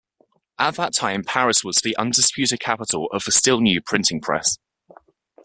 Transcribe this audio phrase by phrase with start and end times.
[0.57, 4.57] At that time Paris was the undisputed capital of the still-new printing press.